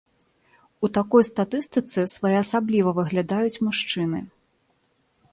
У 0.85 0.89
такой 0.97 1.23
статыстыцы 1.27 1.99
своеасабліва 2.13 2.89
выглядаюць 3.01 3.61
мужчыны. 3.67 4.19